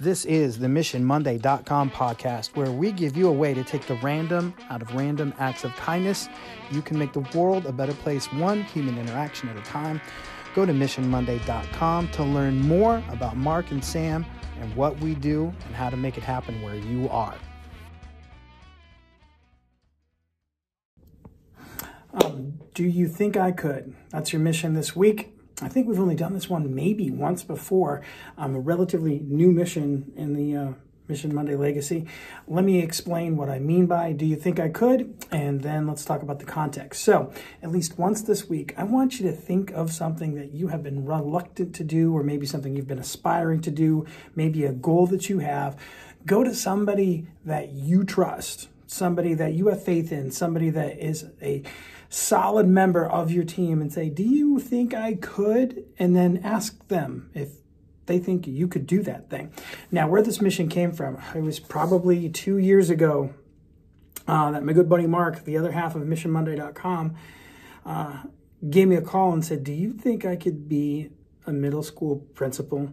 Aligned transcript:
This 0.00 0.24
is 0.24 0.58
the 0.58 0.66
MissionMonday.com 0.66 1.92
podcast, 1.92 2.56
where 2.56 2.72
we 2.72 2.90
give 2.90 3.16
you 3.16 3.28
a 3.28 3.32
way 3.32 3.54
to 3.54 3.62
take 3.62 3.86
the 3.86 3.94
random 4.02 4.52
out 4.68 4.82
of 4.82 4.92
random 4.92 5.32
acts 5.38 5.62
of 5.62 5.72
kindness. 5.76 6.28
You 6.72 6.82
can 6.82 6.98
make 6.98 7.12
the 7.12 7.24
world 7.32 7.64
a 7.64 7.70
better 7.70 7.94
place, 7.94 8.26
one 8.32 8.64
human 8.64 8.98
interaction 8.98 9.48
at 9.50 9.56
a 9.56 9.60
time. 9.60 10.00
Go 10.56 10.66
to 10.66 10.72
MissionMonday.com 10.72 12.08
to 12.08 12.24
learn 12.24 12.60
more 12.62 13.04
about 13.10 13.36
Mark 13.36 13.70
and 13.70 13.84
Sam 13.84 14.26
and 14.60 14.74
what 14.74 14.98
we 14.98 15.14
do 15.14 15.54
and 15.64 15.76
how 15.76 15.90
to 15.90 15.96
make 15.96 16.18
it 16.18 16.24
happen 16.24 16.60
where 16.60 16.74
you 16.74 17.08
are. 17.08 17.36
Um, 22.14 22.58
do 22.74 22.82
you 22.82 23.06
think 23.06 23.36
I 23.36 23.52
could? 23.52 23.94
That's 24.10 24.32
your 24.32 24.42
mission 24.42 24.74
this 24.74 24.96
week. 24.96 25.33
I 25.62 25.68
think 25.68 25.86
we've 25.86 26.00
only 26.00 26.16
done 26.16 26.34
this 26.34 26.50
one 26.50 26.74
maybe 26.74 27.10
once 27.10 27.44
before. 27.44 28.02
Um, 28.36 28.56
a 28.56 28.60
relatively 28.60 29.20
new 29.20 29.52
mission 29.52 30.12
in 30.16 30.34
the 30.34 30.56
uh, 30.56 30.72
Mission 31.06 31.34
Monday 31.34 31.54
Legacy. 31.54 32.06
Let 32.48 32.64
me 32.64 32.80
explain 32.80 33.36
what 33.36 33.50
I 33.50 33.58
mean 33.58 33.86
by 33.86 34.12
do 34.12 34.24
you 34.24 34.36
think 34.36 34.58
I 34.58 34.68
could? 34.68 35.14
And 35.30 35.62
then 35.62 35.86
let's 35.86 36.04
talk 36.04 36.22
about 36.22 36.38
the 36.38 36.46
context. 36.46 37.04
So, 37.04 37.30
at 37.62 37.70
least 37.70 37.98
once 37.98 38.22
this 38.22 38.48
week, 38.48 38.74
I 38.78 38.84
want 38.84 39.20
you 39.20 39.30
to 39.30 39.36
think 39.36 39.70
of 39.72 39.92
something 39.92 40.34
that 40.34 40.52
you 40.52 40.68
have 40.68 40.82
been 40.82 41.04
reluctant 41.04 41.74
to 41.76 41.84
do, 41.84 42.16
or 42.16 42.22
maybe 42.22 42.46
something 42.46 42.74
you've 42.74 42.88
been 42.88 42.98
aspiring 42.98 43.60
to 43.62 43.70
do, 43.70 44.06
maybe 44.34 44.64
a 44.64 44.72
goal 44.72 45.06
that 45.08 45.28
you 45.28 45.40
have. 45.40 45.78
Go 46.24 46.42
to 46.42 46.54
somebody 46.54 47.26
that 47.44 47.72
you 47.72 48.02
trust, 48.02 48.68
somebody 48.94 49.34
that 49.34 49.54
you 49.54 49.66
have 49.68 49.82
faith 49.82 50.12
in, 50.12 50.30
somebody 50.30 50.70
that 50.70 50.98
is 50.98 51.26
a 51.42 51.62
solid 52.08 52.68
member 52.68 53.04
of 53.04 53.30
your 53.30 53.44
team 53.44 53.80
and 53.80 53.92
say, 53.92 54.08
Do 54.08 54.22
you 54.22 54.58
think 54.60 54.94
I 54.94 55.14
could? 55.14 55.84
And 55.98 56.14
then 56.14 56.40
ask 56.44 56.86
them 56.88 57.30
if 57.34 57.50
they 58.06 58.18
think 58.18 58.46
you 58.46 58.68
could 58.68 58.86
do 58.86 59.02
that 59.02 59.30
thing. 59.30 59.52
Now, 59.90 60.08
where 60.08 60.22
this 60.22 60.40
mission 60.40 60.68
came 60.68 60.92
from, 60.92 61.18
it 61.34 61.42
was 61.42 61.58
probably 61.58 62.28
two 62.28 62.58
years 62.58 62.90
ago 62.90 63.34
uh, 64.28 64.52
that 64.52 64.62
my 64.62 64.72
good 64.72 64.88
buddy 64.88 65.06
Mark, 65.06 65.44
the 65.44 65.56
other 65.56 65.72
half 65.72 65.94
of 65.96 66.02
missionmonday.com, 66.02 67.16
uh, 67.84 68.22
gave 68.70 68.88
me 68.88 68.96
a 68.96 69.02
call 69.02 69.32
and 69.32 69.44
said, 69.44 69.64
Do 69.64 69.72
you 69.72 69.92
think 69.92 70.24
I 70.24 70.36
could 70.36 70.68
be 70.68 71.10
a 71.46 71.52
middle 71.52 71.82
school 71.82 72.18
principal? 72.34 72.92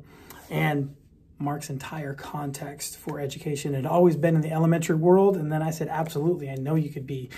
And 0.50 0.96
Mark's 1.42 1.70
entire 1.70 2.14
context 2.14 2.98
for 2.98 3.20
education. 3.20 3.74
Had 3.74 3.86
always 3.86 4.16
been 4.16 4.36
in 4.36 4.42
the 4.42 4.52
elementary 4.52 4.96
world. 4.96 5.36
And 5.38 5.52
then 5.52 5.62
I 5.62 5.72
said, 5.72 5.88
Absolutely, 5.88 6.50
I 6.50 6.56
know 6.56 6.76
you 6.76 6.90
could 6.90 7.08
be 7.08 7.30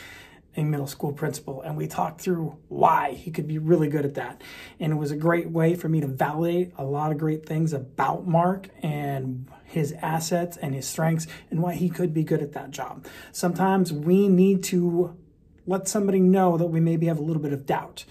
a 0.55 0.63
middle 0.63 0.87
school 0.87 1.13
principal. 1.13 1.61
And 1.61 1.75
we 1.75 1.87
talked 1.87 2.21
through 2.21 2.57
why 2.67 3.13
he 3.13 3.31
could 3.31 3.47
be 3.47 3.57
really 3.57 3.87
good 3.87 4.05
at 4.05 4.15
that. 4.15 4.41
And 4.79 4.93
it 4.93 4.95
was 4.95 5.11
a 5.11 5.15
great 5.15 5.49
way 5.49 5.75
for 5.75 5.89
me 5.89 6.01
to 6.01 6.07
validate 6.07 6.73
a 6.77 6.83
lot 6.83 7.11
of 7.11 7.17
great 7.17 7.45
things 7.45 7.73
about 7.73 8.27
mark 8.27 8.69
and 8.83 9.47
his 9.63 9.93
assets 9.93 10.57
and 10.57 10.75
his 10.75 10.87
strengths 10.87 11.25
and 11.49 11.61
why 11.61 11.73
he 11.73 11.89
could 11.89 12.13
be 12.13 12.23
good 12.23 12.41
at 12.41 12.53
that 12.53 12.69
job. 12.69 13.07
Sometimes 13.31 13.91
we 13.91 14.27
need 14.27 14.63
to 14.65 15.17
let 15.65 15.87
somebody 15.87 16.19
know 16.19 16.57
that 16.57 16.67
we 16.67 16.79
maybe 16.79 17.07
have 17.07 17.17
a 17.17 17.23
little 17.23 17.41
bit 17.41 17.53
of 17.53 17.65
doubt. 17.65 18.05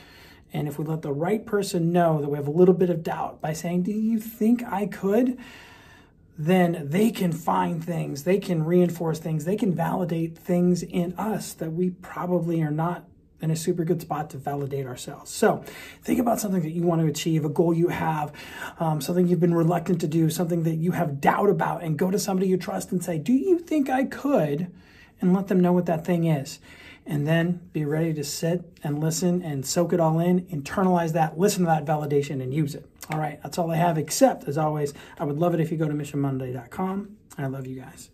And 0.52 0.68
if 0.68 0.78
we 0.78 0.84
let 0.84 1.02
the 1.02 1.12
right 1.12 1.44
person 1.44 1.92
know 1.92 2.20
that 2.20 2.28
we 2.28 2.36
have 2.36 2.48
a 2.48 2.52
little 2.52 2.74
bit 2.74 2.90
of 2.90 3.02
doubt 3.02 3.40
by 3.40 3.52
saying 3.52 3.84
do 3.84 3.92
you 3.92 4.18
think 4.18 4.62
i 4.64 4.86
could 4.86 5.38
then 6.38 6.88
they 6.88 7.10
can 7.10 7.32
find 7.32 7.84
things, 7.84 8.24
they 8.24 8.38
can 8.38 8.64
reinforce 8.64 9.18
things, 9.18 9.44
they 9.44 9.56
can 9.56 9.74
validate 9.74 10.36
things 10.36 10.82
in 10.82 11.14
us 11.18 11.52
that 11.54 11.72
we 11.72 11.90
probably 11.90 12.62
are 12.62 12.70
not 12.70 13.04
in 13.40 13.50
a 13.50 13.56
super 13.56 13.84
good 13.84 14.00
spot 14.00 14.30
to 14.30 14.38
validate 14.38 14.86
ourselves. 14.86 15.30
So 15.30 15.64
think 16.02 16.20
about 16.20 16.38
something 16.40 16.62
that 16.62 16.70
you 16.70 16.82
want 16.82 17.00
to 17.00 17.08
achieve, 17.08 17.44
a 17.44 17.48
goal 17.48 17.74
you 17.74 17.88
have, 17.88 18.32
um, 18.78 19.00
something 19.00 19.26
you've 19.26 19.40
been 19.40 19.54
reluctant 19.54 20.00
to 20.02 20.06
do, 20.06 20.30
something 20.30 20.62
that 20.62 20.76
you 20.76 20.92
have 20.92 21.20
doubt 21.20 21.50
about, 21.50 21.82
and 21.82 21.98
go 21.98 22.10
to 22.10 22.18
somebody 22.18 22.48
you 22.48 22.56
trust 22.56 22.92
and 22.92 23.02
say, 23.02 23.18
Do 23.18 23.32
you 23.32 23.58
think 23.58 23.90
I 23.90 24.04
could? 24.04 24.72
And 25.20 25.32
let 25.32 25.46
them 25.46 25.60
know 25.60 25.72
what 25.72 25.86
that 25.86 26.04
thing 26.04 26.24
is 26.24 26.58
and 27.06 27.26
then 27.26 27.60
be 27.72 27.84
ready 27.84 28.14
to 28.14 28.24
sit 28.24 28.78
and 28.82 29.00
listen 29.00 29.42
and 29.42 29.66
soak 29.66 29.92
it 29.92 30.00
all 30.00 30.20
in, 30.20 30.42
internalize 30.46 31.12
that, 31.12 31.38
listen 31.38 31.64
to 31.64 31.66
that 31.66 31.84
validation, 31.84 32.42
and 32.42 32.54
use 32.54 32.74
it. 32.74 32.88
All 33.12 33.18
right, 33.18 33.38
that's 33.42 33.58
all 33.58 33.70
I 33.70 33.76
have, 33.76 33.98
except, 33.98 34.44
as 34.44 34.56
always, 34.56 34.94
I 35.18 35.24
would 35.24 35.38
love 35.38 35.52
it 35.52 35.60
if 35.60 35.70
you 35.70 35.76
go 35.76 35.86
to 35.86 35.92
missionmonday.com. 35.92 37.16
I 37.36 37.46
love 37.46 37.66
you 37.66 37.78
guys. 37.78 38.08